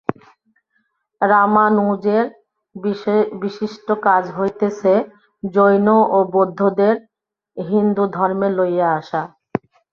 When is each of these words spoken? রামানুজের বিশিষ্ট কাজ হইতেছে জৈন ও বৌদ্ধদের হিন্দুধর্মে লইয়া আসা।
রামানুজের 1.21 2.25
বিশিষ্ট 3.41 3.87
কাজ 4.05 4.23
হইতেছে 4.37 4.93
জৈন 5.43 5.87
ও 6.09 6.19
বৌদ্ধদের 6.33 6.95
হিন্দুধর্মে 7.57 8.47
লইয়া 8.57 8.87
আসা। 8.99 9.21